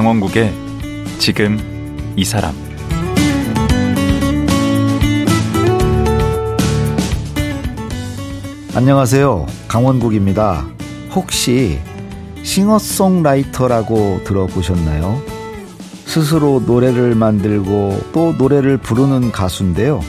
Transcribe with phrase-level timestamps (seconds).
[0.00, 0.50] 강원국의
[1.18, 1.58] 지금
[2.16, 2.54] 이 사람
[8.74, 9.44] 안녕하세요.
[9.68, 10.66] 강원국입니다.
[11.14, 11.80] 혹시
[12.42, 15.20] 싱어송라이터라고 들어보셨나요?
[16.06, 20.00] 스스로 노래를 만들고 또 노래를 부르는 가수인데요.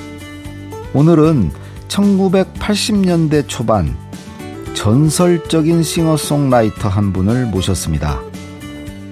[0.93, 1.51] 오늘은
[1.89, 3.97] 1980년대 초반
[4.73, 8.30] 전설적인 싱어송라이터 한 분을 모셨습니다.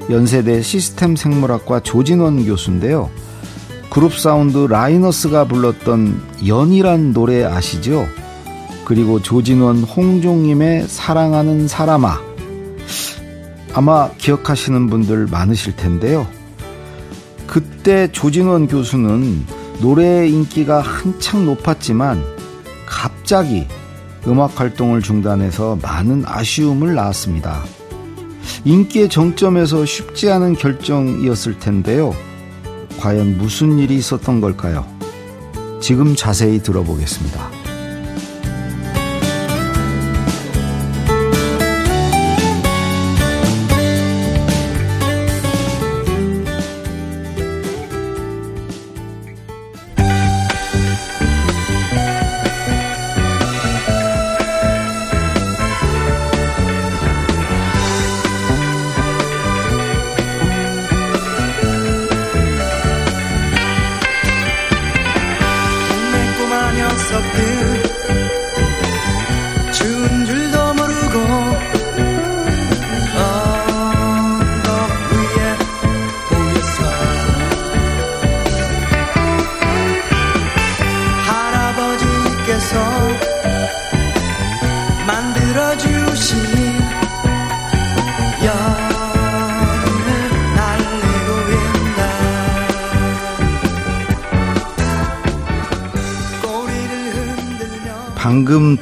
[0.10, 3.10] 연세대 시스템 생물학과 조진원 교수인데요.
[3.90, 8.08] 그룹 사운드 라이너스가 불렀던 연이란 노래 아시죠?
[8.86, 12.20] 그리고 조진원 홍종님의 사랑하는 사람아.
[13.74, 16.28] 아마 기억하시는 분들 많으실 텐데요.
[17.46, 19.46] 그때 조진원 교수는
[19.82, 22.24] 노래의 인기가 한창 높았지만
[22.88, 23.68] 갑자기
[24.28, 27.64] 음악 활동을 중단해서 많은 아쉬움을 낳았습니다.
[28.66, 32.14] 인기의 정점에서 쉽지 않은 결정이었을 텐데요.
[33.00, 34.86] 과연 무슨 일이 있었던 걸까요?
[35.82, 37.69] 지금 자세히 들어보겠습니다.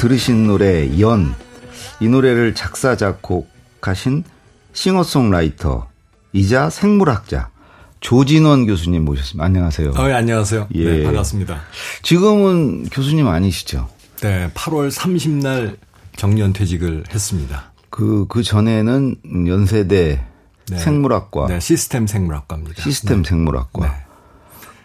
[0.08, 1.36] 들으신 노래 연.
[2.00, 4.24] 이 노래를 작사 작곡하신
[4.72, 5.90] 싱어송라이터
[6.32, 7.50] 이자 생물학자
[8.00, 9.44] 조진원 교수님 모셨습니다.
[9.44, 9.92] 안녕하세요.
[9.98, 10.70] 어, 예, 안녕하세요.
[10.76, 10.84] 예.
[10.86, 11.62] 네, 반갑습니다.
[12.04, 13.90] 지금은 교수님 아니시죠?
[14.22, 15.76] 네, 8월 30날
[16.16, 17.74] 정년 퇴직을 했습니다.
[17.90, 20.26] 그, 그 전에는 연세대
[20.70, 20.78] 네.
[20.78, 21.48] 생물학과.
[21.48, 22.82] 네, 시스템 생물학과입니다.
[22.82, 23.30] 시스템 네.
[23.30, 23.88] 생물학과.
[23.88, 23.94] 네.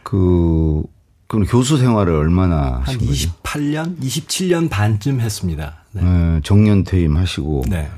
[0.03, 0.83] 그,
[1.32, 3.31] 그럼 교수 생활을 얼마나 하신 거죠?
[3.43, 5.76] 28년, 27년 반쯤 했습니다.
[5.93, 6.03] 네.
[6.03, 7.65] 네, 정년 퇴임하시고.
[7.70, 7.88] 네.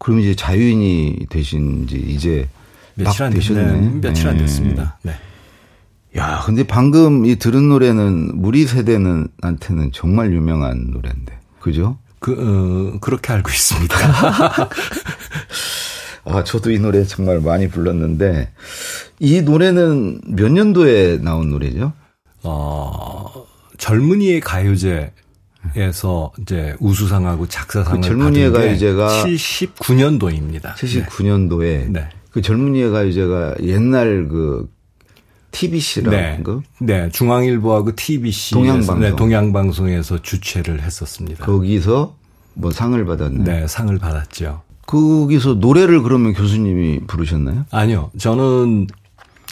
[0.00, 2.48] 그럼 이제 자유인이 되신 지 이제
[2.96, 3.62] 며칠 안 되셨네.
[3.64, 4.98] 네, 며칠 안 됐습니다.
[5.02, 5.12] 네.
[6.16, 11.32] 야, 근데 방금 이 들은 노래는 우리 세대는 한테는 정말 유명한 노래인데.
[11.60, 11.96] 그죠?
[12.18, 13.96] 그, 어, 그렇게 알고 있습니다.
[16.26, 18.50] 아, 저도 이 노래 정말 많이 불렀는데,
[19.20, 21.92] 이 노래는 몇 년도에 나온 노래죠?
[22.44, 23.46] 어,
[23.78, 25.12] 젊은이의 가요제에서
[26.40, 30.74] 이제 우수상하고 작사상을 그 젊은이의 가요제가 79년도입니다.
[30.74, 32.08] 79년도에 네.
[32.30, 34.68] 그 젊은이의 가요제가 옛날 그
[35.52, 36.42] TBC라는 네.
[36.42, 36.62] 거?
[36.80, 41.46] 네, 중앙일보하고 TBC 동양방송 네, 동양방송에서 주최를 했었습니다.
[41.46, 42.16] 거기서
[42.54, 43.44] 뭐 상을 받았나요?
[43.44, 44.62] 네, 상을 받았죠.
[44.86, 47.66] 거기서 노래를 그러면 교수님이 부르셨나요?
[47.70, 48.88] 아니요, 저는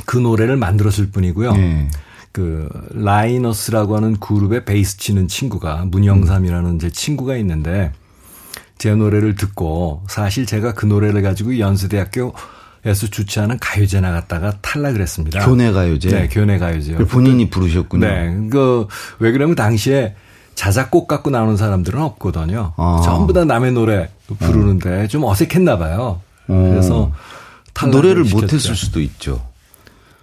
[0.05, 1.53] 그 노래를 만들었을 뿐이고요.
[1.53, 1.89] 네.
[2.33, 7.93] 그 라이너스라고 하는 그룹의 베이스 치는 친구가 문영삼이라는 제 친구가 있는데
[8.79, 12.35] 제 노래를 듣고 사실 제가 그 노래를 가지고 연세대학교
[12.85, 15.47] 에서 주최하는 가요제 나갔다가 탈락을 했습니다.
[15.47, 16.09] 교내 가요제?
[16.09, 16.97] 네, 교내 가요제.
[16.97, 18.05] 본인이 부르셨군요.
[18.05, 18.49] 네.
[18.51, 18.89] 그,
[19.21, 20.17] 왜 그러면 당시에
[20.57, 22.73] 자작곡 갖고 나오는 사람들은 없거든요.
[22.77, 23.01] 아.
[23.05, 25.07] 전부 다 남의 노래 부르는데 어.
[25.07, 26.21] 좀 어색했나 봐요.
[26.49, 26.69] 어.
[26.73, 27.13] 그래서
[27.89, 29.41] 노래를 못했을 수도 있죠.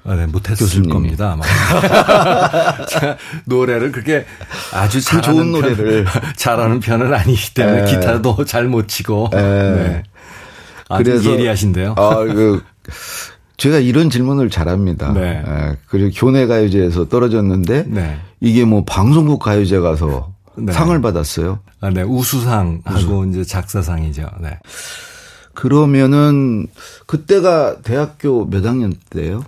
[0.09, 0.89] 아, 네, 못했을.
[0.89, 1.33] 겁니다.
[1.33, 1.45] 아마.
[3.45, 4.25] 노래를 그렇게
[4.73, 7.85] 아주 그 잘하는 좋은 노래를 편, 잘하는 편은 아니기 때문에 에.
[7.85, 9.29] 기타도 잘 못 치고.
[9.31, 10.01] 네.
[10.97, 11.94] 그래서 예리하신데요.
[11.97, 12.63] 아, 그
[13.57, 15.13] 제가 이런 질문을 잘합니다.
[15.13, 15.44] 네.
[15.45, 18.19] 에, 그리고 교내 가요제에서 떨어졌는데 네.
[18.41, 20.73] 이게 뭐 방송국 가요제 가서 네.
[20.73, 21.59] 상을 받았어요.
[21.81, 24.27] 아, 네, 우수상 하고 이제 작사상이죠.
[24.41, 24.57] 네.
[25.53, 26.65] 그러면은
[27.06, 29.44] 그때가 대학교 몇 학년 때예요?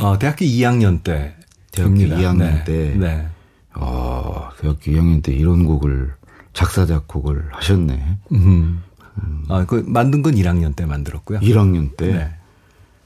[0.00, 1.34] 어, 대학교 2학년 때.
[1.70, 2.16] 대학교 됩니다.
[2.16, 2.64] 2학년 네.
[2.64, 2.94] 때.
[2.96, 3.26] 네.
[3.72, 6.12] 아, 대학교 2학년 때 이런 곡을
[6.52, 8.18] 작사 작곡을 하셨네.
[8.32, 8.82] 음.
[9.22, 9.44] 음.
[9.48, 11.40] 아, 그 만든 건 1학년 때 만들었고요.
[11.40, 12.12] 1학년 때.
[12.12, 12.30] 네.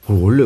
[0.07, 0.45] 어, 원래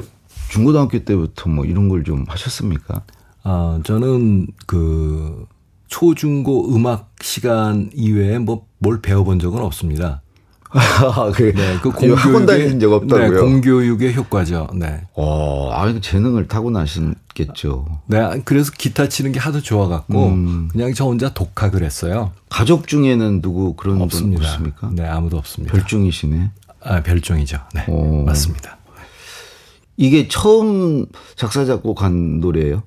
[0.49, 3.03] 중고등학교 때부터 뭐 이런 걸 좀 하셨습니까?
[3.43, 5.45] 아, 저는 그
[5.87, 10.21] 초중고 음악 시간 이외에 뭐 뭘 배워본 적은 없습니다.
[10.69, 13.31] 아, 그, 네, 그 공교육의, 학원 다니신 적 없다고요?
[13.31, 14.67] 네, 공교육의 효과죠.
[14.75, 15.01] 네.
[15.13, 18.01] 어, 아, 재능을 타고나신겠죠.
[18.07, 20.69] 네, 그래서 기타 치는 게 하도 좋아갖고 음.
[20.71, 22.31] 그냥 저 혼자 독학을 했어요.
[22.49, 24.39] 가족 중에는 누구 그런 없습니다.
[24.39, 24.89] 분 없습니까?
[24.93, 25.73] 네, 아무도 없습니다.
[25.73, 26.51] 별종이시네.
[26.83, 27.59] 아, 별종이죠.
[27.73, 28.23] 네, 오.
[28.23, 28.77] 맞습니다.
[29.95, 31.05] 이게 처음
[31.35, 32.83] 작사 작곡한 노래예요?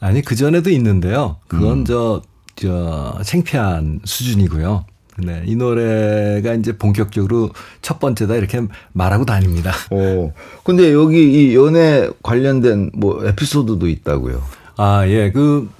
[0.00, 1.36] 아니 그 전에도 있는데요.
[1.46, 1.84] 그건 음.
[1.84, 2.22] 저,
[2.56, 4.84] 저 창피한 수준이고요.
[5.18, 7.50] 네, 이 노래가 이제 본격적으로
[7.82, 8.62] 첫 번째다 이렇게
[8.92, 9.72] 말하고 다닙니다.
[9.90, 10.32] 어.
[10.64, 14.42] 근데 여기 이 연애 관련된 뭐 에피소드도 있다고요.
[14.76, 15.30] 아, 예.
[15.30, 15.70] 그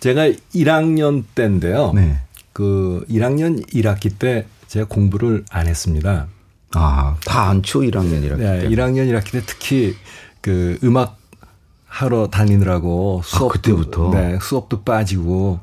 [0.00, 1.92] 제가 1학년 때인데요.
[1.94, 2.18] 네.
[2.52, 6.26] 그 1학년 1학기 때 제가 공부를 안 했습니다.
[6.74, 8.68] 아, 다 안초 1학년 1학기 네, 때.
[8.68, 9.94] 1학년 1학기 때 특히
[10.40, 11.18] 그 음악
[11.86, 15.60] 하러 다니느라고 수업 아, 그때부터 네, 수업도 빠지고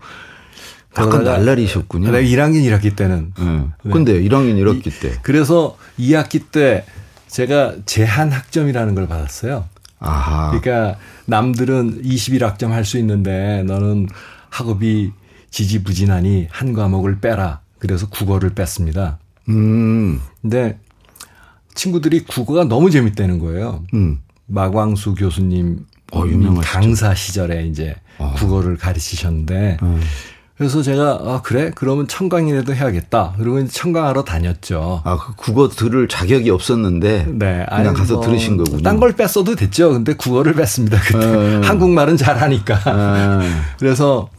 [0.97, 2.11] 약간 날라리셨군요.
[2.11, 3.33] 네, 1학년 1학기 때는.
[3.37, 3.45] 네.
[3.83, 3.91] 네.
[3.91, 5.13] 근데 1학년 1학기 때.
[5.21, 6.85] 그래서 2학기 때
[7.27, 9.65] 제가 제한 학점이라는 걸 받았어요.
[9.99, 10.59] 아하.
[10.59, 14.07] 그러니까 남들은 21학점 할 수 있는데 너는
[14.49, 15.11] 학업이
[15.51, 17.59] 지지부진하니 한 과목을 빼라.
[17.77, 19.19] 그래서 국어를 뺐습니다.
[19.49, 20.19] 음.
[20.41, 20.79] 근데
[21.75, 23.83] 친구들이 국어가 너무 재밌다는 거예요.
[23.93, 24.19] 음.
[24.47, 26.23] 마광수 교수님 어,
[26.61, 28.33] 강사 시절에 이제 아.
[28.37, 30.01] 국어를 가르치셨는데 음.
[30.59, 33.33] 그래서 제가 아 그래 그러면 청강이라도 해야겠다.
[33.37, 35.01] 그리고 이제 청강하러 다녔죠.
[35.05, 38.83] 아 그 국어 들을 자격이 없었는데 네, 그냥 가서 뭐, 들으신 거군요.
[38.83, 39.93] 딴 걸 뺐어도 됐죠.
[39.93, 40.99] 근데 국어를 뺐습니다.
[40.99, 41.61] 그때 음.
[41.65, 42.75] 한국말은 잘하니까.
[42.75, 43.61] 음.
[43.79, 44.29] 그래서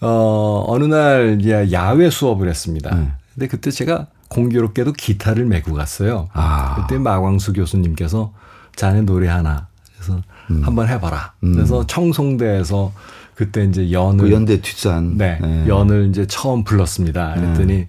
[0.00, 1.38] 어 어느 날
[1.72, 2.96] 야외 수업을 했습니다.
[2.96, 3.12] 음.
[3.34, 6.28] 근데 그때 제가 공교롭게도 기타를 메고 갔어요.
[6.32, 6.76] 아.
[6.76, 8.32] 그때 마광수 교수님께서
[8.76, 10.62] 자네 노래 하나 그래서 음.
[10.64, 11.34] 한번 해봐라.
[11.44, 11.52] 음.
[11.54, 12.92] 그래서 청송대에서
[13.40, 17.32] 그때 이제 연을 그 연대 뒷산 네, 네, 연을 이제 처음 불렀습니다.
[17.36, 17.88] 그랬더니 네.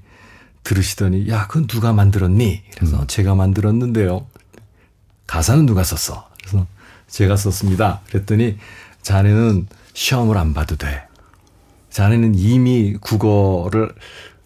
[0.64, 2.62] 들으시더니 야 그건 누가 만들었니?
[2.74, 3.08] 그래서 음.
[3.08, 4.26] 제가 만들었는데요.
[5.28, 6.30] 가사는 누가 썼어?
[6.40, 6.66] 그래서
[7.10, 8.00] 제가 썼습니다.
[8.08, 8.60] 그랬더니
[9.02, 11.04] 자네는 시험을 안 봐도 돼.
[11.90, 13.94] 자네는 이미 국어를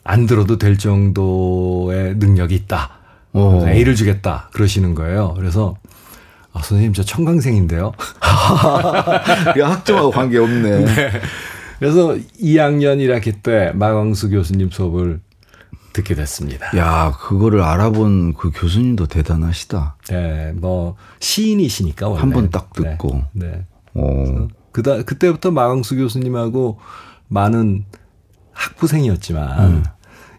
[0.03, 2.97] 안 들어도 될 정도의 능력이 있다.
[3.31, 4.49] 그래서 A를 주겠다.
[4.53, 5.35] 그러시는 거예요.
[5.35, 5.77] 그래서
[6.55, 7.91] 아, 선생님, 저 청강생인데요.
[9.61, 10.79] 학점하고 관계 없네.
[10.85, 11.11] 네.
[11.79, 15.19] 그래서 2학년 1학기 때 마광수 교수님 수업을
[15.91, 16.75] 듣게 됐습니다.
[16.77, 19.97] 야, 그거를 알아본 그 교수님도 대단하시다.
[20.09, 23.21] 네, 뭐 시인이시니까 한 번 딱 듣고.
[23.33, 23.47] 네.
[23.47, 23.65] 네.
[23.93, 24.47] 어.
[24.71, 26.79] 그다 그때부터 마광수 교수님하고
[27.27, 27.85] 많은
[28.53, 29.83] 학부생이었지만 음.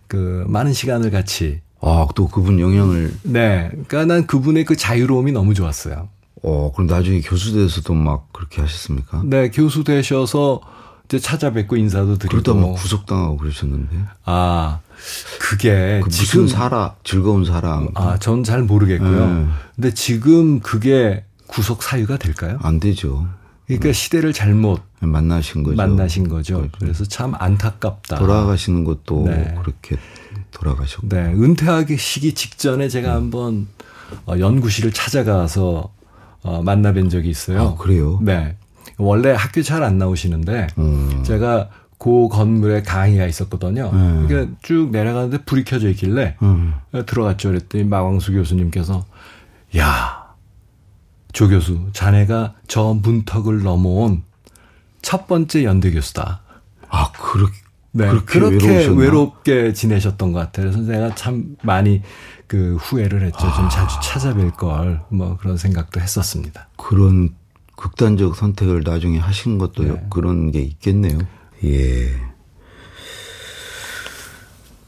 [0.08, 3.14] 그 많은 시간을 같이 아, 또 그분 영향을.
[3.22, 3.68] 네.
[3.70, 6.08] 그러니까 난 그분의 그 자유로움이 너무 좋았어요.
[6.42, 9.22] 어, 그럼 나중에 교수 돼서도 막 그렇게 하셨습니까?
[9.24, 10.60] 네, 교수 되셔서
[11.06, 12.42] 이제 찾아뵙고 인사도 드리고.
[12.42, 13.96] 그러다 막 구속당하고 그러셨는데.
[14.24, 14.80] 아,
[15.38, 17.88] 그게 그 무슨 사랑, 즐거운 사랑.
[17.94, 19.26] 아, 전 잘 모르겠고요.
[19.26, 19.46] 네.
[19.76, 22.58] 근데 지금 그게 구속 사유가 될까요?
[22.62, 23.26] 안 되죠.
[23.66, 23.92] 그러니까 네.
[23.92, 25.76] 시대를 잘못 만나신 거죠.
[25.76, 26.58] 만나신 거죠.
[26.58, 26.72] 그렇죠.
[26.78, 28.16] 그래서 참 안타깝다.
[28.16, 29.54] 돌아가시는 것도 네.
[29.60, 29.96] 그렇게
[30.56, 31.08] 돌아가셨고.
[31.08, 33.14] 네, 은퇴하기 시기 직전에 제가 음.
[33.16, 33.68] 한번
[34.26, 35.90] 어, 연구실을 찾아가서
[36.42, 37.60] 어, 만나뵌 적이 있어요.
[37.62, 38.18] 아, 그래요?
[38.22, 38.56] 네.
[38.98, 41.22] 원래 학교 잘 안 나오시는데 음.
[41.24, 43.90] 제가 그 건물에 강의가 있었거든요.
[43.92, 44.26] 음.
[44.26, 46.74] 그러니까 쭉 내려가는데 불이 켜져 있길래 음.
[47.06, 47.48] 들어갔죠.
[47.50, 49.04] 그랬더니 마광수 교수님께서
[49.76, 50.26] 야,
[51.32, 54.22] 조 교수, 자네가 저 문턱을 넘어온
[55.02, 56.40] 첫 번째 연대 교수다.
[56.88, 57.54] 아, 그렇게
[57.96, 60.70] 네, 그렇게 외롭게 지내셨던 것 같아요.
[60.70, 62.02] 그래서 제가 참 많이
[62.46, 63.38] 그 후회를 했죠.
[63.38, 63.68] 좀 아.
[63.68, 66.68] 자주 찾아뵐 걸, 뭐 그런 생각도 했었습니다.
[66.76, 67.30] 그런
[67.76, 70.06] 극단적 선택을 나중에 하신 것도 네.
[70.10, 71.18] 그런 게 있겠네요.
[71.64, 72.14] 예.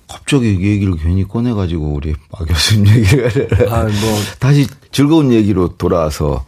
[0.07, 3.49] 갑자기 이 얘기를 괜히 꺼내가지고 우리 마 교수님 얘기를.
[3.71, 4.19] 아, 뭐.
[4.39, 6.45] 다시 즐거운 얘기로 돌아와서.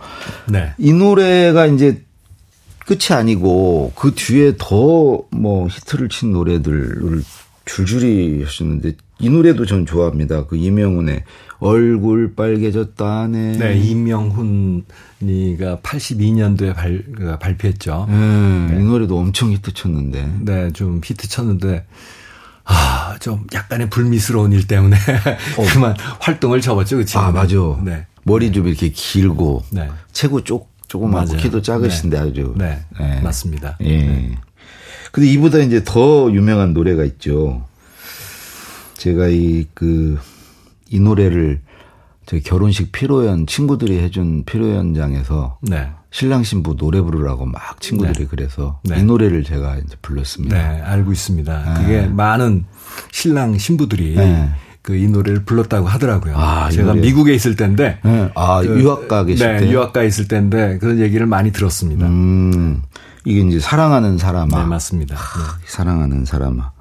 [0.49, 0.73] 네.
[0.79, 2.05] 이 노래가 이제
[2.91, 7.23] 끝이 아니고 그 뒤에 더 뭐 히트를 친 노래들을
[7.65, 10.47] 줄줄이 하셨는데 이 노래도 전 좋아합니다.
[10.47, 11.23] 그 이명훈의
[11.61, 13.59] 얼굴 빨개졌다네.
[13.59, 18.07] 네, 이명훈이가 82년도에 발, 그 발표했죠.
[18.09, 18.81] 네, 네.
[18.81, 20.33] 이 노래도 엄청 히트 쳤는데.
[20.41, 21.87] 네, 좀 히트 쳤는데
[22.65, 24.97] 아, 좀 약간의 불미스러운 일 때문에
[25.59, 25.65] 어.
[25.73, 27.17] 그만 활동을 접었죠, 그치?
[27.19, 27.57] 아, 맞아.
[27.85, 28.07] 네.
[28.25, 29.89] 머리 좀 이렇게 길고 네.
[30.13, 32.29] 체구 쪽 조금만 키도 작으신데 네.
[32.29, 32.53] 아주.
[32.57, 32.81] 네.
[32.99, 33.21] 네.
[33.21, 33.77] 맞습니다.
[33.81, 33.97] 예.
[33.97, 34.39] 네.
[35.13, 37.65] 근데 이보다 이제 더 유명한 노래가 있죠.
[38.95, 40.19] 제가 이, 그,
[40.89, 41.61] 이 노래를
[42.27, 45.91] 제 결혼식 피로연, 친구들이 해준 피로연장에서 네.
[46.11, 48.27] 신랑 신부 노래 부르라고 막 친구들이 네.
[48.29, 48.99] 그래서 네.
[48.99, 50.57] 이 노래를 제가 이제 불렀습니다.
[50.57, 51.75] 네, 알고 있습니다.
[51.75, 51.81] 네.
[51.81, 52.65] 그게 많은
[53.13, 54.17] 신랑 신부들이
[54.83, 56.35] 그 이 노래를 불렀다고 하더라고요.
[56.37, 57.99] 아, 제가 미국에 있을 때인데.
[58.03, 58.31] 네.
[58.35, 59.71] 아, 그, 유학가 계실 네, 때.
[59.71, 62.07] 유학가 있을 때인데 그런 얘기를 많이 들었습니다.
[62.07, 62.83] 음,
[63.25, 64.59] 이게 이제 사랑하는 사람아.
[64.59, 65.15] 네, 맞습니다.
[65.17, 65.21] 네.
[65.67, 66.73] 사랑하는 사람아.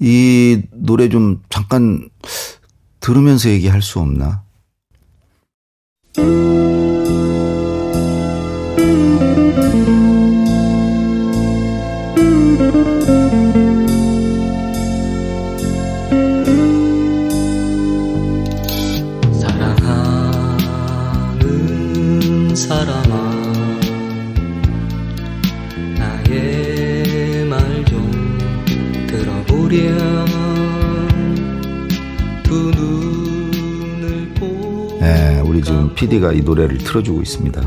[0.00, 2.08] 이 노래 좀 잠깐
[3.00, 4.42] 들으면서 얘기할 수 없나?
[36.02, 37.62] PD가 이 노래를 틀어주고 있습니다.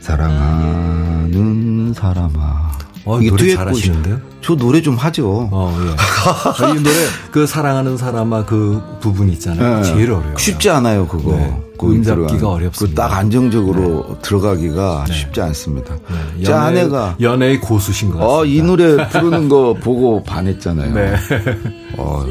[0.00, 2.70] 사랑하는 사람아.
[3.04, 4.20] 어, 이게 노래 잘하시는데요?
[4.42, 5.48] 저 노래 좀 하죠.
[5.52, 6.70] 어, 예.
[6.70, 6.96] 이 노래
[7.30, 9.76] 그 사랑하는 사람아 그 부분 있잖아요.
[9.78, 9.82] 네.
[9.84, 10.36] 제일 어려워요.
[10.36, 11.32] 쉽지 않아요, 그거.
[11.32, 11.56] 네.
[11.78, 13.08] 그 음잡기가 어렵습니다.
[13.08, 14.14] 딱 안정적으로 네.
[14.22, 15.14] 들어가기가 네.
[15.14, 15.94] 쉽지 않습니다.
[16.36, 16.44] 네.
[16.44, 18.38] 제 아내가 연애의 고수신 것 같습니다.
[18.38, 20.92] 어, 이 노래 부르는 거 보고 반했잖아요.
[20.94, 21.14] 네.
[21.96, 22.24] 어,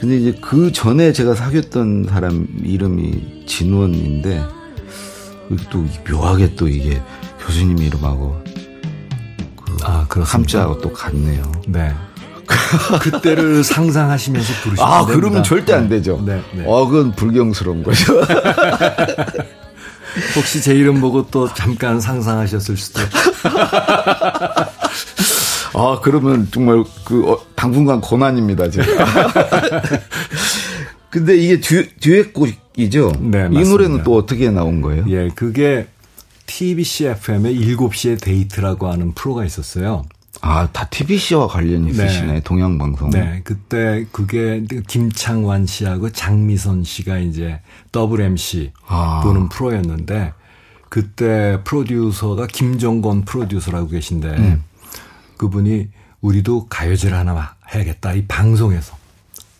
[0.00, 4.42] 근데 이제 그 전에 제가 사귀었던 사람 이름이 진원인데
[5.70, 7.02] 또 묘하게 또 이게
[7.40, 8.42] 교수님 이름하고
[9.56, 11.52] 그 아, 함자하고 또 같네요.
[11.66, 11.92] 네.
[13.02, 15.20] 그때를 상상하시면서 부르시면 아, 됩니다.
[15.20, 16.22] 그러면 절대 안 되죠.
[16.24, 16.64] 네, 네.
[16.66, 18.14] 어, 그건 불경스러운 거죠.
[20.34, 23.00] 혹시 제 이름 보고 또 잠깐 상상하셨을 수도.
[25.74, 28.88] 아, 그러면 정말 그, 어, 당분간 고난입니다, 제가.
[31.10, 33.12] 근데 이게 듀, 듀엣곡이죠?
[33.20, 33.60] 네, 맞습니다.
[33.60, 35.04] 이 노래는 또 어떻게 나온 거예요?
[35.08, 35.88] 예, 그게
[36.46, 40.04] TBC FM의 7시의 데이트라고 하는 프로가 있었어요.
[40.42, 42.00] 아, 다 TBC와 관련이 네.
[42.04, 42.40] 있으시네, 네.
[42.40, 43.10] 동양방송.
[43.10, 47.60] 네, 그때 그게 김창완 씨하고 장미선 씨가 이제
[47.92, 49.20] 더블 MC 아.
[49.22, 50.32] 보는 프로였는데,
[50.88, 54.64] 그때 프로듀서가 김정건 프로듀서라고 계신데, 음.
[55.40, 55.88] 그분이
[56.20, 58.12] 우리도 가요제를 하나 해야겠다.
[58.12, 58.94] 이 방송에서.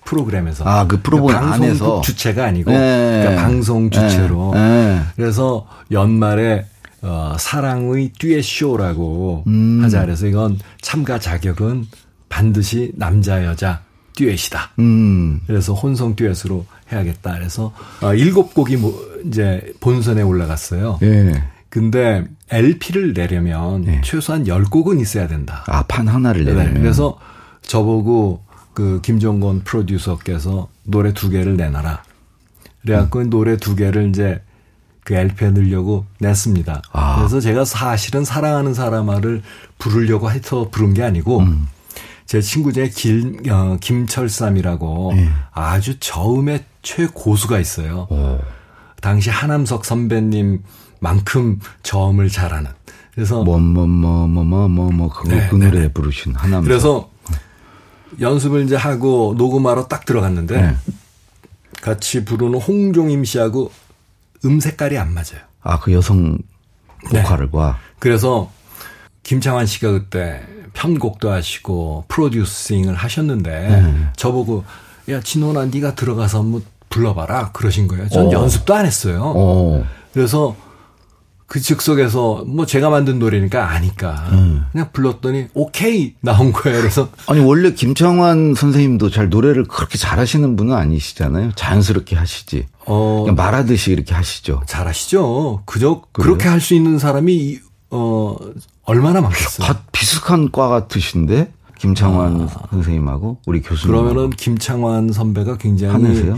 [0.05, 0.65] 프로그램에서.
[0.65, 2.01] 아, 그 프로그램 그러니까 방송 안에서.
[2.03, 2.71] 주체가 아니고.
[2.71, 3.23] 네.
[3.23, 4.51] 그러니까 방송 주체로.
[4.53, 4.61] 네.
[4.61, 5.01] 네.
[5.17, 6.67] 그래서 연말에
[7.01, 9.81] 어, 사랑의 듀엣 쇼라고 음.
[9.83, 10.03] 하자.
[10.03, 11.87] 그래서 이건 참가 자격은
[12.29, 13.81] 반드시 남자, 여자
[14.17, 14.73] 듀엣이다.
[14.81, 15.41] 음.
[15.47, 17.39] 그래서 혼성 듀엣으로 해야겠다.
[17.39, 17.73] 그래서
[18.03, 20.99] 어, 일곱 곡이 뭐 이제 본선에 올라갔어요.
[21.03, 21.43] 예.
[21.71, 24.01] 근데 LP를 내려면 네.
[24.05, 25.65] 최소한 10곡은 있어야 된다.
[25.69, 26.75] 아, 판 하나를 네, 내려면.
[26.75, 26.81] 네.
[26.81, 27.17] 그래서
[27.63, 28.43] 저보고
[28.75, 32.03] 그 김종건 프로듀서께서 노래 두 개를 내놔라.
[32.83, 33.31] 그래갖고 음.
[33.31, 34.43] 노래 두 개를 이제
[35.05, 36.83] 그 LP에 넣으려고 냈습니다.
[36.93, 37.17] 아.
[37.17, 39.43] 그래서 제가 사실은 사랑하는 사람을
[39.79, 41.69] 부르려고 해서 부른 게 아니고 음.
[42.27, 45.29] 제 친구 중에 길, 어, 김철삼이라고 네.
[45.53, 48.07] 아주 저음의 최고수가 있어요.
[48.11, 48.41] 오.
[49.01, 50.63] 당시 하남석 선배님
[51.01, 52.71] 만큼 저음을 잘하는.
[53.15, 55.93] 그래서 뭐 뭐 뭐 뭐 뭐 뭐뭐 그거 네, 그 노래 네.
[55.93, 56.61] 부르신 하나.
[56.61, 57.11] 그래서
[58.21, 60.77] 연습을 이제 하고 녹음하러 딱 들어갔는데 네.
[61.83, 63.71] 같이 부르는 홍종임 씨하고
[64.45, 65.41] 음 색깔이 안 맞아요.
[65.63, 66.39] 아 그 여성
[67.11, 67.67] 보컬과.
[67.79, 67.95] 네.
[67.99, 68.51] 그래서
[69.23, 70.43] 김창완 씨가 그때
[70.73, 74.09] 편곡도 하시고 프로듀싱을 하셨는데 네.
[74.17, 74.65] 저보고
[75.11, 78.09] 야 진원아 네가 들어가서 한번 불러봐라 그러신 거예요.
[78.09, 78.29] 전 오.
[78.29, 78.33] 어.
[78.33, 79.33] 연습도 안 했어요.
[79.35, 79.81] 오.
[79.81, 79.87] 어.
[80.13, 80.57] 그래서
[81.51, 84.67] 그 즉석에서 뭐 제가 만든 노래니까 아니까 음.
[84.71, 86.79] 그냥 불렀더니 오케이 나온 거예요.
[86.79, 91.51] 그래서 아니 원래 김창완 선생님도 잘 노래를 그렇게 잘하시는 분은 아니시잖아요.
[91.57, 92.69] 자연스럽게 하시지.
[92.87, 94.63] 어, 말하듯이 이렇게 하시죠.
[94.67, 95.65] 잘하시죠.
[95.67, 96.25] 그저 그래요?
[96.37, 97.59] 그렇게 할 수 있는 사람이
[97.91, 98.37] 어
[98.85, 99.67] 얼마나 많겠어요.
[99.67, 102.67] 다 비슷한 과 같으신데 김창완 아.
[102.71, 103.93] 선생님하고 우리 교수님.
[103.93, 106.31] 그러면은 김창완 선배가 굉장히?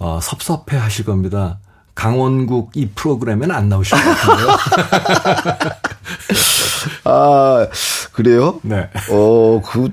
[0.00, 1.60] 어, 섭섭해 하실 겁니다.
[1.96, 4.56] 강원국 이 프로그램에는 안 나오실 것 같은데요.
[7.04, 7.66] 아,
[8.12, 8.60] 그래요?
[8.62, 8.88] 네.
[9.10, 9.88] 어, 그,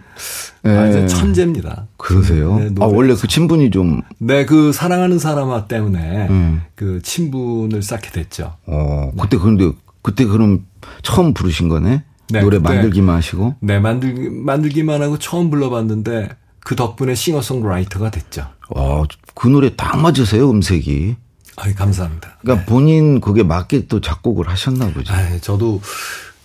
[0.64, 0.78] 네.
[0.78, 1.88] 아, 이제 천재입니다.
[1.98, 2.60] 그러세요?
[2.60, 4.02] 네, 아, 원래 그 친분이 좀.
[4.20, 6.62] 네, 그 사랑하는 사람아 때문에 음.
[6.76, 8.58] 그 친분을 쌓게 됐죠.
[8.68, 10.66] 어, 그때 그런데, 그때 그럼
[11.04, 12.04] 처음 부르신 거네?
[12.30, 13.56] 네, 노래 그때, 만들기만 하시고?
[13.62, 16.30] 네, 만들, 만들기만 하고 처음 불러봤는데
[16.60, 18.48] 그 덕분에 싱어송라이터가 됐죠.
[18.76, 19.04] 어,
[19.36, 21.16] 그 노래 딱 맞으세요, 음색이.
[21.56, 22.38] 아, 감사합니다.
[22.42, 22.72] 그러니까 네.
[22.72, 25.14] 본인 그게 맞게 또 작곡을 하셨나 보죠.
[25.14, 25.82] 아, 저도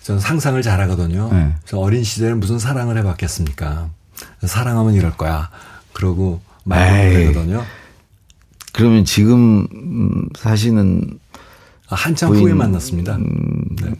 [0.03, 1.29] 전 상상을 잘하거든요.
[1.31, 1.55] 네.
[1.65, 3.89] 저 어린 시절에 무슨 사랑을 해봤겠습니까?
[4.43, 5.49] 사랑하면 이럴 거야.
[5.93, 7.63] 그러고 말하거든요.
[8.73, 9.67] 그러면 지금
[10.37, 11.19] 사시는
[11.89, 13.15] 아, 한참 부인, 후에 만났습니다.
[13.15, 13.91] 음, 네.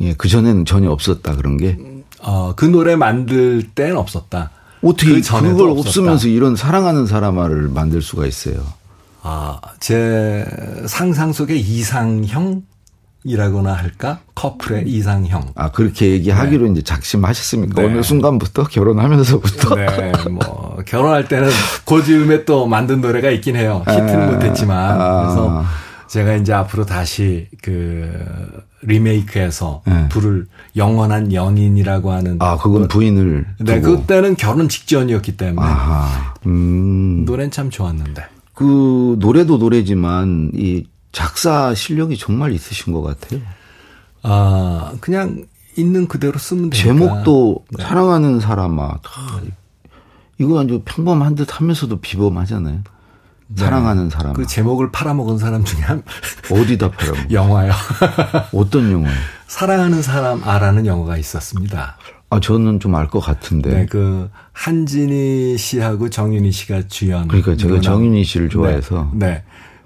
[0.00, 1.78] 예, 그 전에는 전혀 없었다 그런 게.
[2.20, 4.50] 어, 그 노래 만들 땐 없었다.
[4.82, 5.88] 어떻게 그 그걸 없었다.
[5.88, 8.64] 없으면서 이런 사랑하는 사람을 만들 수가 있어요?
[9.30, 10.42] 아, 제
[10.86, 12.62] 상상 속의 이상형
[13.24, 14.20] 이라고나 할까?
[14.34, 15.52] 커플의 이상형.
[15.54, 16.72] 아, 그렇게 얘기하기로 네.
[16.72, 17.82] 이제 작심하셨습니까?
[17.82, 17.88] 네.
[17.88, 19.74] 어느 순간부터 결혼하면서부터?
[19.74, 21.50] 네, 뭐, 결혼할 때는
[21.84, 23.82] 고즈음에 또 만든 노래가 있긴 해요.
[23.86, 25.00] 히트는 아, 못했지만.
[25.00, 25.22] 아.
[25.22, 25.64] 그래서
[26.06, 28.10] 제가 이제 앞으로 다시 그
[28.80, 30.08] 리메이크해서 네.
[30.08, 32.38] 부를 영원한 연인이라고 하는.
[32.40, 33.44] 아, 그건 그, 부인을.
[33.60, 33.98] 네, 두고.
[33.98, 35.66] 그때는 결혼 직전이었기 때문에.
[35.66, 36.34] 아하.
[36.46, 37.26] 음.
[37.26, 38.37] 노래는 참 좋았는데.
[38.58, 43.40] 그 노래도 노래지만 이 작사 실력이 정말 있으신 것 같아요.
[44.24, 45.44] 아, 그냥
[45.76, 46.82] 있는 그대로 쓰면 되니까.
[46.84, 47.84] 제목도 네.
[47.84, 48.98] 사랑하는 사람아.
[50.38, 52.82] 이거 아주 평범한 듯 하면서도 비범하잖아요.
[53.46, 53.62] 네.
[53.62, 54.32] 사랑하는 사람.
[54.32, 56.02] 그 제목을 팔아먹은 사람 중에 한.
[56.50, 57.30] 어디다 팔아먹은?
[57.30, 57.70] 영화요.
[58.52, 59.14] 어떤 영화요?
[59.46, 61.96] 사랑하는 사람 아라는 영화가 있었습니다.
[62.30, 63.70] 아, 저는 좀 알 것 같은데.
[63.70, 67.28] 네, 그, 한진희 씨하고 정윤희 씨가 주연.
[67.28, 69.10] 그러니까 제가 정윤희 씨를 좋아해서.
[69.14, 69.26] 네.
[69.26, 69.42] 네.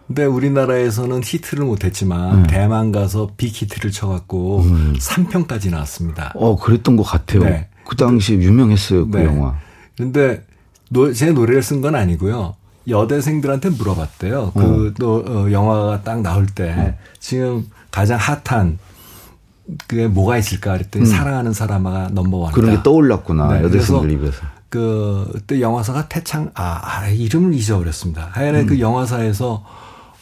[0.09, 2.47] 근데 우리나라에서는 히트를 못했지만 음.
[2.47, 4.95] 대만 가서 빅히트를 쳐갖고 음.
[4.99, 6.33] 3편까지 나왔습니다.
[6.35, 7.45] 어 그랬던 것 같아요.
[7.45, 7.69] 네.
[7.87, 9.25] 그 당시 유명했어요 그 네.
[9.25, 9.55] 영화.
[9.97, 10.45] 그런데
[11.15, 12.57] 제 노래를 쓴 건 아니고요.
[12.89, 14.53] 여대생들한테 물어봤대요.
[14.53, 15.31] 그또 어.
[15.45, 16.95] 어, 영화가 딱 나올 때 어.
[17.21, 18.79] 지금 가장 핫한
[19.87, 21.11] 그게 뭐가 있을까 그랬더니 음.
[21.11, 22.55] 사랑하는 사람아가 넘버원이다.
[22.61, 23.62] 그런 게 떠올랐구나 네.
[23.64, 24.43] 여대생들 입에서.
[24.69, 28.31] 그때 영화사가 태창 아, 아 이름을 잊어버렸습니다.
[28.33, 28.67] 하여간 그 음.
[28.76, 29.64] 그 영화사에서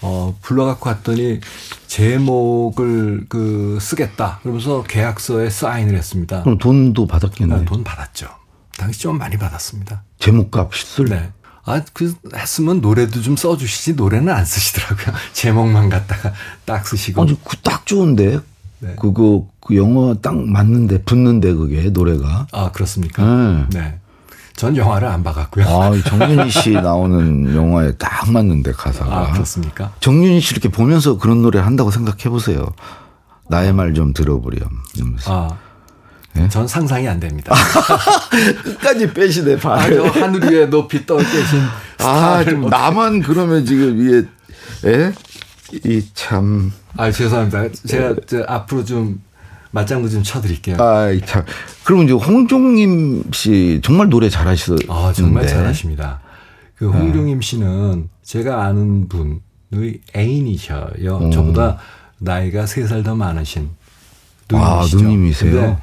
[0.02, 1.40] 어, 불러갖고 왔더니
[1.86, 4.38] 제목을 그 쓰겠다.
[4.42, 6.42] 그러면서 계약서에 사인을 했습니다.
[6.42, 7.58] 그럼 돈도 받았겠네요.
[7.60, 8.28] 네, 돈 받았죠.
[8.76, 10.02] 당시 좀 많이 받았습니다.
[10.18, 11.04] 제목값을?
[11.06, 11.30] 네.
[11.66, 15.14] 아, 그, 했으면 노래도 좀 써주시지, 노래는 안 쓰시더라고요.
[15.34, 16.32] 제목만 갖다가
[16.64, 17.20] 딱 쓰시고.
[17.22, 18.40] 아니, 그 딱 좋은데?
[18.80, 18.94] 네.
[18.98, 22.46] 그거, 그 영어 딱 맞는데, 붙는데, 그게, 노래가.
[22.52, 23.22] 아, 그렇습니까?
[23.70, 23.80] 네.
[23.80, 23.98] 네.
[24.56, 25.64] 전 영화를 안 봐갖고요.
[25.66, 29.16] 아, 정윤희 씨 나오는 영화에 딱 맞는데 가사가.
[29.28, 29.92] 아, 그렇습니까?
[30.00, 32.66] 정윤희 씨 이렇게 보면서 그런 노래 한다고 생각해 보세요.
[33.48, 34.60] 나의 말 좀 들어보렴.
[34.96, 35.48] 이러면서.
[35.50, 35.56] 아.
[36.34, 36.48] 네?
[36.48, 37.52] 전 상상이 안 됩니다.
[38.62, 40.06] 끝까지 빼시네, 발을.
[40.06, 41.60] 아, 하늘 위에 높이 떠 계신.
[41.98, 44.22] 아, 좀 나만 그러면 지금 위에,
[44.84, 45.12] 예?
[45.72, 46.72] 이 참.
[46.96, 47.68] 아, 죄송합니다.
[47.86, 49.20] 제가 저 앞으로 좀
[49.72, 50.76] 맞장구 좀 쳐드릴게요.
[50.78, 51.44] 아, 참.
[51.84, 54.86] 그럼 이제 홍종임 씨 정말 노래 잘하시던데.
[54.88, 56.20] 아, 정말 잘하십니다.
[56.76, 56.90] 그 네.
[56.90, 61.14] 홍종임 씨는 제가 아는 분의 애인이셔요.
[61.14, 61.30] 어.
[61.30, 61.78] 저보다
[62.18, 63.70] 나이가 3살 더 많으신
[64.50, 64.98] 누님이시죠.
[64.98, 65.80] 아, 누님이세요?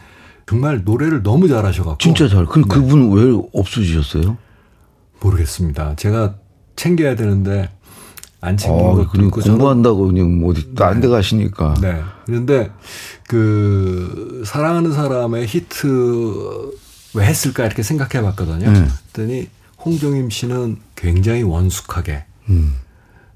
[0.47, 1.97] 정말 노래를 너무 잘하셔갖고.
[1.99, 2.45] 진짜 잘.
[2.45, 2.75] 그럼 네.
[2.75, 4.37] 그분 왜 없어지셨어요?
[5.21, 5.95] 모르겠습니다.
[5.95, 6.35] 제가
[6.75, 7.69] 챙겨야 되는데
[8.47, 11.07] 안 챙긴 아, 것도 있고 공부한다고 그냥 뭐 어디 딴데 네.
[11.07, 11.75] 가시니까.
[11.81, 12.01] 네.
[12.25, 12.71] 그런데
[13.27, 16.71] 그 사랑하는 사람의 히트
[17.13, 18.71] 왜 했을까 이렇게 생각해 봤거든요.
[18.71, 18.87] 네.
[19.13, 19.49] 그랬더니
[19.83, 22.75] 홍종임 씨는 굉장히 원숙하게 음.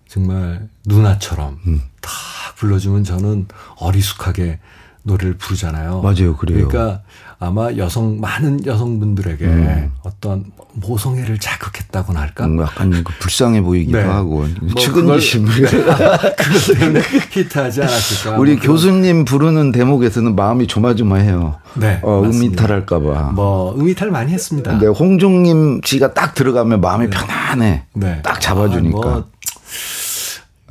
[0.07, 1.81] 정말 누나처럼 음.
[2.01, 2.11] 다
[2.57, 3.47] 불러주면 저는
[3.77, 4.59] 어리숙하게
[5.03, 6.01] 노래를 부르잖아요.
[6.01, 6.37] 맞아요.
[6.37, 6.67] 그래요.
[6.67, 7.01] 그러니까
[7.43, 9.91] 아마 여성 많은 여성분들에게 음.
[10.03, 12.45] 어떤 모성애를 자극했다고나 할까?
[12.45, 14.03] 음, 약간 그 불쌍해 보이기도 네.
[14.03, 14.45] 하고
[14.77, 17.01] 측은지심 뭐 그것 때문에
[17.31, 18.37] 히트하지 않았을까?
[18.37, 21.55] 우리 뭐 교수님 부르는 대목에서는 마음이 조마조마해요.
[21.73, 23.31] 네, 어, 음이탈할까봐.
[23.33, 24.69] 뭐 음이탈 많이 했습니다.
[24.69, 27.09] 근데 홍종님 씨가 딱 들어가면 마음이 네.
[27.09, 27.85] 편안해.
[27.93, 28.21] 네.
[28.21, 28.99] 딱 잡아주니까.
[28.99, 29.27] 아, 뭐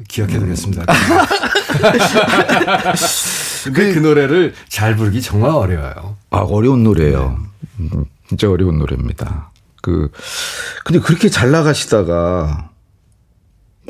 [0.07, 0.85] 기억해두겠습니다.
[3.65, 6.17] 그, 그 노래를 잘 부르기 정말 어려워요.
[6.31, 7.39] 아, 어려운 노래예요.
[7.77, 7.89] 네.
[7.95, 9.51] 음, 진짜 어려운 노래입니다.
[9.83, 10.11] 그,
[10.85, 12.71] 근데 그렇게 잘 나가시다가,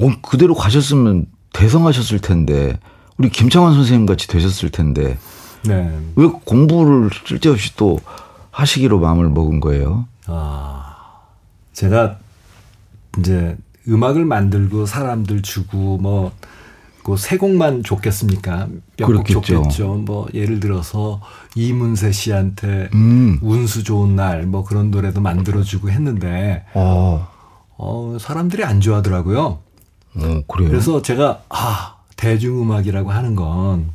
[0.00, 2.78] 어, 그대로 가셨으면 대성하셨을 텐데,
[3.16, 5.18] 우리 김창완 선생님 같이 되셨을 텐데,
[5.64, 5.98] 네.
[6.16, 7.98] 왜 공부를 쓸데없이 또
[8.50, 10.06] 하시기로 마음을 먹은 거예요?
[10.26, 10.96] 아,
[11.72, 12.18] 제가
[13.18, 13.56] 이제
[13.88, 16.32] 음악을 만들고 사람들 주고 뭐
[17.16, 18.68] 세 곡만 좋겠습니까?
[18.98, 19.94] 몇곡 좋겠죠.
[19.94, 21.20] 뭐 예를 들어서
[21.54, 23.38] 이문세 씨한테 음.
[23.42, 27.28] 운수 좋은 날 뭐 그런 노래도 만들어주고 했는데 어.
[27.76, 29.58] 어 사람들이 안 좋아하더라고요.
[30.16, 30.68] 어, 그래요?
[30.68, 33.90] 그래서 제가 아 대중음악이라고 하는 건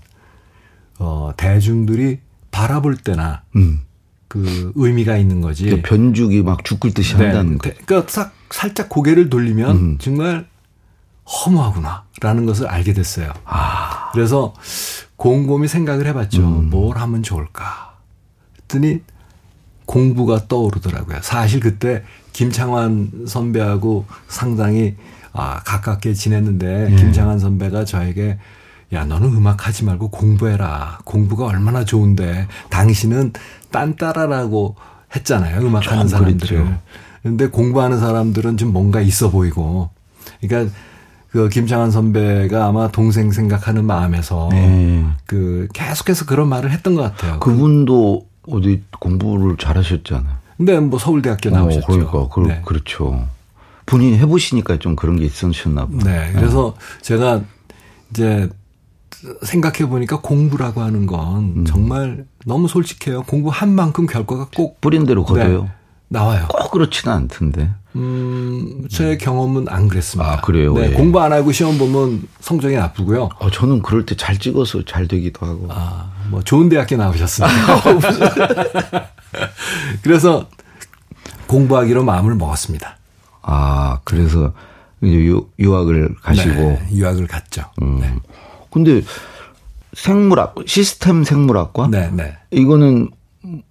[0.97, 2.19] 어, 대중들이
[2.51, 3.81] 바라볼 때나 음.
[4.27, 5.65] 그 의미가 있는 거지.
[5.65, 7.25] 그러니까 변죽이 막 죽을 듯이 네.
[7.25, 7.69] 한다는 거.
[7.85, 9.97] 그러니까 싹 살짝 고개를 돌리면 음.
[9.99, 10.47] 정말
[11.27, 13.31] 허무하구나라는 것을 알게 됐어요.
[13.45, 14.11] 아.
[14.13, 14.53] 그래서
[15.15, 16.41] 곰곰이 생각을 해봤죠.
[16.41, 16.69] 음.
[16.69, 17.95] 뭘 하면 좋을까?
[18.61, 19.01] 했더니
[19.85, 21.19] 공부가 떠오르더라고요.
[21.21, 24.95] 사실 그때 김창완 선배하고 상당히
[25.31, 26.95] 아, 가깝게 지냈는데 예.
[26.95, 28.37] 김창완 선배가 저에게
[28.93, 30.99] 야, 너는 음악 하지 말고 공부해라.
[31.05, 33.33] 공부가 얼마나 좋은데 당신은
[33.71, 34.75] 딴따라라고
[35.15, 35.61] 했잖아요.
[35.61, 36.77] 음악 하는 사람들은.
[37.21, 39.89] 그런데 공부하는 사람들은 좀 뭔가 있어 보이고.
[40.39, 40.73] 그러니까
[41.35, 45.03] 그 김창완 선배가 아마 동생 생각하는 마음에서 네.
[45.25, 47.41] 그 계속해서 그런 말을 했던 것 같아요.
[47.41, 50.33] 그분도 어디 공부를 잘하셨잖아요.
[50.55, 51.85] 근데 뭐 서울대학교 나오셨죠.
[51.87, 52.61] 어, 그러니까 그, 네.
[52.63, 53.27] 그렇죠.
[53.85, 55.99] 본인이 해보시니까 좀 그런 게 있으셨나 봐요.
[56.05, 56.31] 네.
[56.33, 57.01] 그래서 네.
[57.01, 57.41] 제가
[58.11, 58.47] 이제
[59.43, 61.65] 생각해 보니까 공부라고 하는 건 음.
[61.65, 63.23] 정말 너무 솔직해요.
[63.23, 65.63] 공부한 만큼 결과가 꼭 뿌린 대로 거둬요.
[65.63, 65.69] 네,
[66.07, 66.45] 나와요.
[66.47, 67.71] 꼭 그렇지는 않던데.
[67.95, 69.17] 음, 제 음.
[69.17, 70.33] 경험은 안 그랬습니다.
[70.33, 70.73] 아, 그래요?
[70.73, 70.93] 네, 예.
[70.93, 73.29] 공부 안 하고 시험 보면 성적이 나쁘고요.
[73.39, 75.67] 어, 저는 그럴 때 잘 찍어서 잘 되기도 하고.
[75.69, 77.53] 아, 뭐 좋은 대학교 나오셨습니다.
[80.01, 80.47] 그래서
[81.47, 82.97] 공부하기로 마음을 먹었습니다.
[83.43, 84.53] 아, 그래서
[85.01, 86.53] 이제 유, 유학을 가시고.
[86.53, 87.63] 네, 유학을 갔죠.
[87.81, 87.99] 음.
[87.99, 88.13] 네.
[88.71, 89.01] 근데
[89.93, 91.87] 생물학, 시스템 생물학과?
[91.89, 92.35] 네, 네.
[92.51, 93.09] 이거는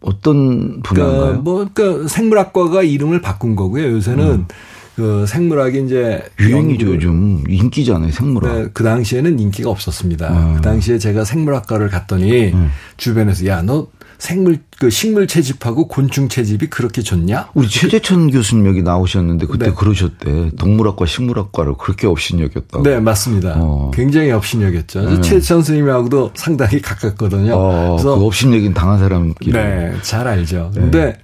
[0.00, 1.32] 어떤 분야인가요?
[1.36, 3.92] 그, 뭐, 그 생물학과가 이름을 바꾼 거고요.
[3.92, 4.46] 요새는 음.
[4.96, 8.56] 그 생물학이 이제 유행이죠 요즘 인기잖아요 생물학.
[8.56, 10.28] 네, 그 당시에는 인기가 없었습니다.
[10.28, 10.54] 음.
[10.56, 12.70] 그 당시에 제가 생물학과를 갔더니 음.
[12.96, 13.88] 주변에서 야 너
[14.24, 17.50] 생물 그 식물 채집하고 곤충 채집이 그렇게 좋냐?
[17.52, 19.72] 우리 최재천 교수님 여기 나오셨는데 그때 네.
[19.76, 20.52] 그러셨대.
[20.56, 22.82] 동물학과 식물학과를 그렇게 업신여겼다고.
[22.84, 23.56] 네, 맞습니다.
[23.58, 23.90] 어.
[23.92, 25.02] 굉장히 업신여겼죠.
[25.02, 25.14] 네.
[25.16, 27.52] 최재천 선생님하고도 상당히 가깝거든요.
[27.54, 29.52] 어, 그래서 그 업신여긴 당한 사람끼리.
[29.52, 30.70] 네, 잘 알죠.
[30.74, 30.80] 네.
[30.80, 31.18] 근데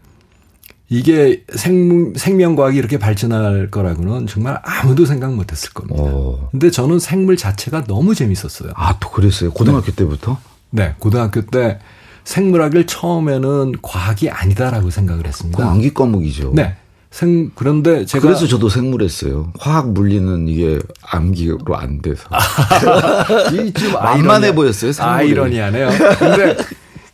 [0.90, 6.02] 이게 생, 생명과학이 이렇게 발전할 거라고는 정말 아무도 생각 못 했을 겁니다.
[6.04, 6.48] 어.
[6.50, 8.72] 근데 저는 생물 자체가 너무 재밌었어요.
[8.74, 9.52] 아, 또 그랬어요?
[9.52, 9.92] 고등학교 네.
[9.92, 10.36] 때부터?
[10.68, 11.78] 네, 고등학교 때
[12.24, 15.68] 생물학을 처음에는 과학이 아니다라고 생각을 했습니다.
[15.68, 16.52] 암기 과목이죠.
[16.54, 16.76] 네.
[17.10, 19.52] 생 그런데 제가 그래서 저도 생물했어요.
[19.58, 22.28] 화학 물리는 이게 암기로 안 돼서.
[23.76, 24.92] 좀 만만해 보였어요.
[24.92, 25.16] 생물이.
[25.16, 25.88] 아이러니하네요.
[26.18, 26.56] 근데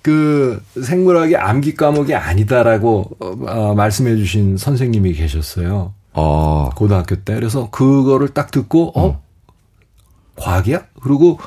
[0.03, 5.95] 그 생물학이 암기 과목이 아니다라고 어, 말씀해 주신 선생님이 계셨어요.
[6.13, 6.71] 어.
[6.77, 7.35] 고등학교 때.
[7.35, 9.07] 그래서 그거를 딱 듣고 어?
[9.09, 9.15] 음.
[10.37, 10.83] 과학이야?
[11.03, 11.39] 그리고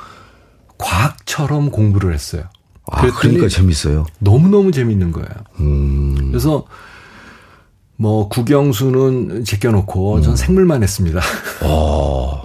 [0.80, 2.44] 과학처럼 공부를 했어요.
[2.92, 4.06] 아, 그러니까 재밌어요.
[4.20, 5.30] 너무너무 재밌는 거예요.
[5.60, 6.16] 음.
[6.30, 6.66] 그래서
[7.98, 10.22] 뭐 국영수는 제껴놓고 음.
[10.22, 11.20] 전 생물만 했습니다.
[11.64, 12.44] 어.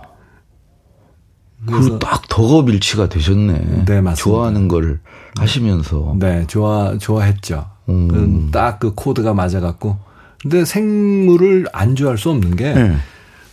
[1.66, 3.85] 그딱 덕업일치가 되셨네.
[3.87, 4.14] 네, 맞습니다.
[4.14, 5.00] 좋아하는 걸
[5.38, 6.16] 하시면서.
[6.18, 7.66] 네, 좋아, 좋아했죠.
[7.88, 8.50] 음.
[8.50, 9.96] 딱그 코드가 맞아갖고.
[10.42, 12.96] 근데 생물을 안 좋아할 수 없는 게, 네.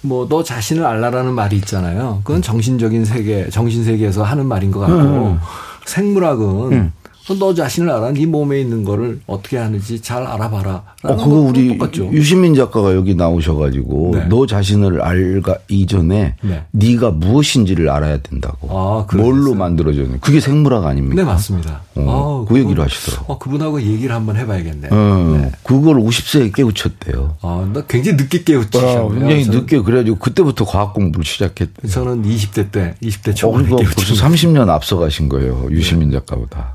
[0.02, 2.22] 뭐너 자신을 알라라는 말이 있잖아요.
[2.26, 5.40] 그건 정신적인 세계, 정신 세계에서 하는 말인 것 같고, 음.
[5.86, 6.94] 생물학은 음.
[7.38, 8.12] 너 자신을 알아.
[8.12, 10.84] 네 몸에 있는 거를 어떻게 하는지 잘 알아봐라.
[11.04, 12.12] 어, 그거 우리 똑같죠.
[12.12, 14.26] 유시민 작가가 여기 나오셔가지고 네.
[14.30, 16.64] 너 자신을 알가 이전에 네.
[16.72, 18.68] 네가 무엇인지를 알아야 된다고.
[18.70, 21.22] 아, 뭘로 만들어졌는 그게 생물학 아닙니까?
[21.22, 21.82] 네 맞습니다.
[21.96, 23.34] 어, 아, 그 얘기를 하시더라고.
[23.34, 24.90] 어, 그분하고 얘기를 한번 해봐야겠네.
[24.92, 25.52] 어, 네.
[25.64, 27.38] 그걸 50세에 깨우쳤대요.
[27.42, 29.06] 아, 나 굉장히 늦게 깨우치셨네요.
[29.06, 31.88] 아, 굉장히 늦게 그래가지고 그때부터 과학 공부를 시작했대.
[31.88, 35.68] 저는 20대 때, 20대 초반에 어, 벌써 30년 앞서가신 거예요.
[35.72, 36.18] 유시민 네.
[36.20, 36.74] 작가보다.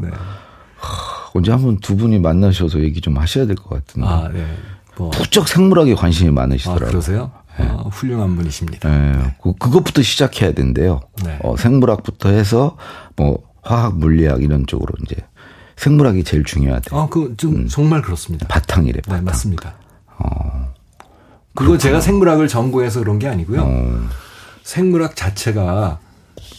[1.37, 1.39] 네.
[1.39, 4.07] 언제 한번 두 분이 만나셔서 얘기 좀 하셔야 될 것 같은데.
[4.09, 4.45] 아, 네.
[4.97, 5.11] 뭐.
[5.11, 6.87] 부쩍 생물학에 관심이 많으시더라고요.
[6.87, 7.31] 아, 그러세요?
[7.59, 7.67] 네.
[7.69, 8.89] 아, 훌륭한 분이십니다.
[8.89, 9.35] 네.
[9.43, 11.01] 그, 그것부터 시작해야 된대요.
[11.25, 11.39] 네.
[11.43, 12.77] 어, 생물학부터 해서
[13.17, 15.17] 뭐 화학, 물리학 이런 쪽으로 이제
[15.77, 16.95] 생물학이 제일 중요하대.
[16.97, 17.69] 아, 그, 좀, 음.
[17.69, 18.47] 정말 그렇습니다.
[18.49, 19.19] 바탕이래, 바탕.
[19.19, 19.75] 네, 맞습니다.
[20.19, 20.73] 어.
[21.55, 23.63] 그거 제가 생물학을 전공해서 그런 게 아니고요.
[23.63, 24.09] 어.
[24.63, 25.99] 생물학 자체가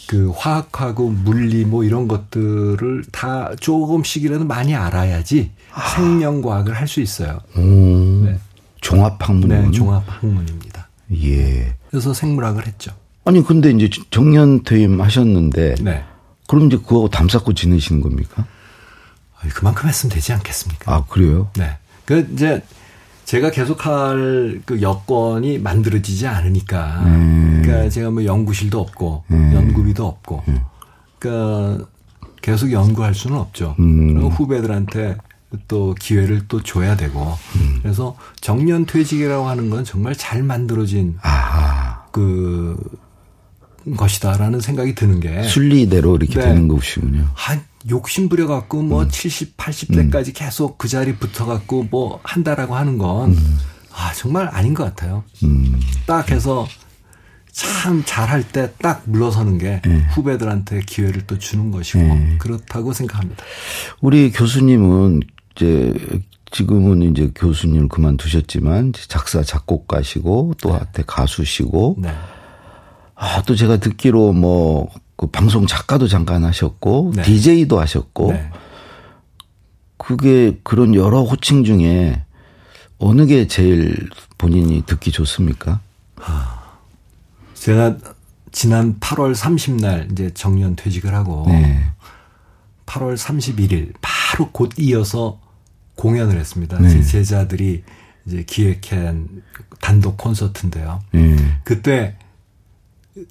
[0.08, 5.88] 그 화학하고 물리 뭐 이런 것들을 다 조금씩이라도 많이 알아야지 아.
[5.90, 7.40] 생명과학을 할 수 있어요.
[7.58, 8.24] 음.
[8.26, 8.40] 네.
[8.82, 9.50] 종합학문.
[9.50, 10.88] 네, 종합학문입니다.
[11.24, 11.76] 예.
[11.90, 12.92] 그래서 생물학을 했죠.
[13.26, 16.04] 아니 근데 이제 정년 퇴임하셨는데 네.
[16.48, 18.46] 그럼 이제 그거하고 담쌓고 지내시는 겁니까?
[19.54, 20.94] 그만큼 했으면 되지 않겠습니까?
[20.94, 21.50] 아 그래요?
[21.58, 21.78] 네.
[22.06, 22.62] 그 이제
[23.28, 27.04] 제가 계속할 그 여건이 만들어지지 않으니까.
[27.04, 27.62] 음.
[27.62, 29.52] 그러니까 제가 뭐 연구실도 없고 음.
[29.54, 30.44] 연구비도 없고.
[30.48, 30.62] 음.
[31.20, 31.86] 그러니까
[32.42, 33.76] 계속 연구할 수는 없죠.
[33.80, 34.14] 음.
[34.14, 35.18] 그리고 후배들한테
[35.68, 37.38] 또 기회를 또 줘야 되고.
[37.58, 37.80] 음.
[37.82, 42.06] 그래서 정년 퇴직이라고 하는 건 정말 잘 만들어진 아하.
[42.12, 42.78] 그
[43.98, 46.46] 것이다라는 생각이 드는 게 순리대로 이렇게 네.
[46.46, 47.28] 되는 것이군요.
[47.34, 49.10] 한 욕심 부려갖고 뭐 음.
[49.10, 50.34] 70, 80대까지 음.
[50.34, 53.58] 계속 그 자리 붙어갖고 뭐 한다라고 하는 건, 음.
[53.94, 55.24] 아, 정말 아닌 것 같아요.
[55.44, 55.80] 음.
[56.06, 56.68] 딱 해서
[57.52, 60.06] 참 잘할 때 딱 물러서는 게 네.
[60.12, 62.38] 후배들한테 기회를 또 주는 것이고, 네.
[62.40, 63.44] 그렇다고 생각합니다.
[64.02, 65.22] 우리 교수님은
[65.56, 65.94] 이제
[66.52, 70.78] 지금은 이제 교수님을 그만두셨지만 작사, 작곡가시고 또 네.
[70.78, 72.14] 한테 가수시고, 네.
[73.16, 77.24] 아, 또 제가 듣기로 뭐 그 방송 작가도 잠깐 하셨고 네.
[77.24, 78.50] DJ도 하셨고 네.
[79.98, 82.24] 그게 그런 여러 호칭 중에
[83.00, 85.82] 어느 게 제일 본인이 듣기 좋습니까?
[87.56, 87.98] 제가
[88.52, 91.84] 지난 8월 30날 이제 정년 퇴직을 하고 네.
[92.86, 95.40] 8월 31일 바로 곧 이어서
[95.96, 96.80] 공연을 했습니다.
[96.80, 96.90] 네.
[96.90, 97.84] 제 제자들이
[98.26, 99.44] 이제 기획한
[99.82, 101.02] 단독 콘서트인데요.
[101.12, 101.36] 네.
[101.64, 102.16] 그때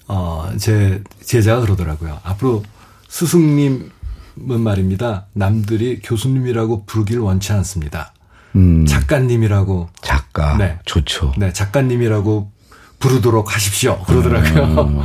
[0.09, 2.19] 어 제 제자가 그러더라고요.
[2.25, 2.63] 앞으로
[3.09, 3.91] 스승님은
[4.37, 5.27] 말입니다.
[5.33, 8.13] 남들이 교수님이라고 부르길 원치 않습니다.
[8.55, 8.87] 음.
[8.87, 11.33] 작가님이라고 작가 네 좋죠.
[11.37, 12.51] 네 작가님이라고
[12.99, 13.99] 부르도록 하십시오.
[14.07, 14.83] 그러더라고요.
[14.83, 15.01] 음.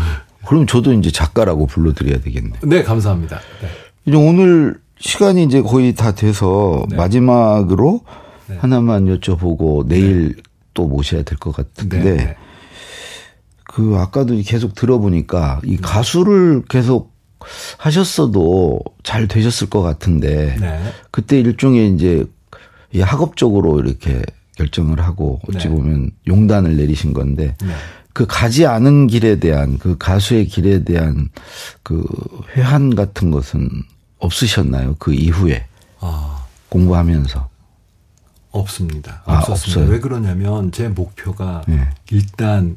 [0.47, 2.59] 그럼 저도 이제 작가라고 불러드려야 되겠네.
[2.63, 3.39] 네 감사합니다.
[3.61, 3.69] 네.
[4.05, 6.95] 이제 오늘 시간이 이제 거의 다 돼서 네.
[6.95, 8.01] 마지막으로
[8.47, 8.57] 네.
[8.59, 10.41] 하나만 여쭤보고 내일 네.
[10.73, 12.35] 또 모셔야 될 것 같은데 네, 네.
[13.71, 15.77] 그 아까도 계속 들어보니까 이 네.
[15.81, 17.11] 가수를 계속
[17.77, 20.57] 하셨어도 잘 되셨을 것 같은데
[21.09, 22.25] 그때 일종의 이제
[22.91, 24.21] 이 학업적으로 이렇게
[24.57, 27.55] 결정을 하고 어찌 보면 용단을 내리신 건데
[28.13, 31.29] 그 가지 않은 길에 대한 그 가수의 길에 대한
[31.81, 32.05] 그
[32.55, 33.69] 회한 같은 것은
[34.19, 34.97] 없으셨나요?
[34.99, 35.65] 그 이후에
[35.99, 36.45] 아.
[36.69, 37.49] 공부하면서
[38.51, 39.23] 없습니다.
[39.25, 39.81] 아, 없었습니다.
[39.81, 39.93] 없어요.
[39.93, 41.89] 왜 그러냐면 제 목표가 네.
[42.11, 42.75] 일단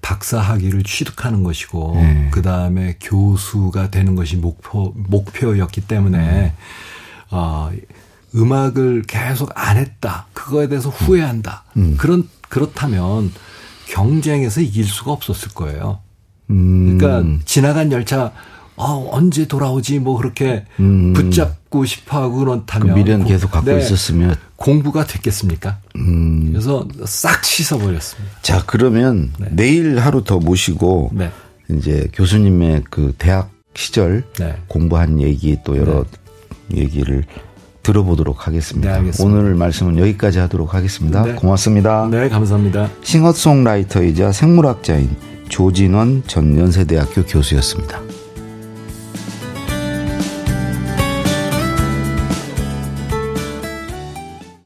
[0.00, 2.28] 박사 학위를 취득하는 것이고 네.
[2.32, 6.52] 그 다음에 교수가 되는 것이 목표 목표였기 때문에 음.
[7.30, 7.70] 어,
[8.34, 10.26] 음악을 계속 안 했다.
[10.32, 11.64] 그거에 대해서 후회한다.
[11.76, 11.96] 음.
[11.98, 13.32] 그런 그렇다면
[13.86, 16.00] 경쟁에서 이길 수가 없었을 거예요.
[16.50, 16.98] 음.
[16.98, 18.32] 그러니까 지나간 열차
[18.78, 21.12] 어, 언제 돌아오지 뭐 그렇게 음.
[21.12, 25.78] 붙잡고 싶어 하고 그렇다면 그 미련 계속 갖고 네, 있었으면 공부가 됐겠습니까?
[25.96, 26.50] 음.
[26.52, 28.36] 그래서 싹 씻어버렸습니다.
[28.42, 29.48] 자 그러면 네.
[29.50, 31.30] 내일 하루 더 모시고 네.
[31.70, 34.56] 이제 교수님의 그 대학 시절 네.
[34.68, 36.04] 공부한 얘기 또 여러
[36.68, 36.78] 네.
[36.82, 37.24] 얘기를
[37.82, 39.00] 들어보도록 하겠습니다.
[39.00, 41.22] 네, 오늘 말씀은 여기까지 하도록 하겠습니다.
[41.24, 41.34] 네.
[41.34, 42.08] 고맙습니다.
[42.10, 42.90] 네, 감사합니다.
[43.02, 45.10] 싱어송라이터이자 생물학자인
[45.48, 48.00] 조진원 전 연세대학교 교수였습니다.